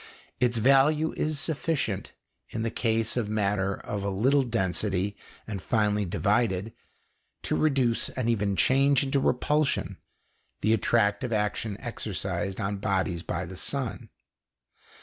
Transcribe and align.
Its 0.39 0.57
value 0.57 1.13
is 1.15 1.39
sufficient, 1.39 2.13
in 2.49 2.63
the 2.63 2.71
case 2.71 3.15
of 3.15 3.29
matter 3.29 3.75
of 3.75 4.03
little 4.03 4.41
density 4.41 5.15
and 5.45 5.61
finely 5.61 6.05
divided, 6.05 6.73
to 7.43 7.55
reduce 7.55 8.09
and 8.09 8.27
even 8.27 8.55
change 8.55 9.03
into 9.03 9.19
repulsion 9.19 9.97
the 10.61 10.73
attractive 10.73 11.31
action 11.31 11.77
exercised 11.79 12.59
on 12.59 12.77
bodies 12.77 13.21
by 13.21 13.45
the 13.45 13.55
sun. 13.55 14.09